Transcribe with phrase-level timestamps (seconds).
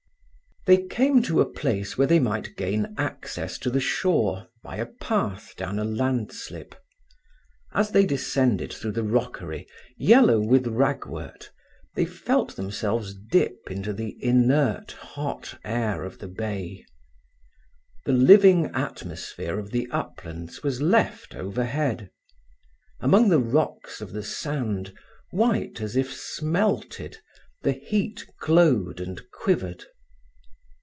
[0.67, 4.85] They came to a place where they might gain access to the shore by a
[4.85, 6.75] path down a landslip.
[7.73, 9.65] As they descended through the rockery,
[9.97, 11.49] yellow with ragwort,
[11.95, 16.85] they felt themselves dip into the inert, hot air of the bay.
[18.05, 22.11] The living atmosphere of the uplands was left overhead.
[22.99, 24.93] Among the rocks of the sand,
[25.31, 27.17] white as if smelted,
[27.63, 29.85] the heat glowed and quivered.